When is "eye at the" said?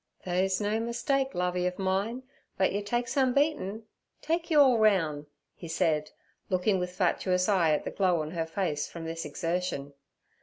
7.47-7.91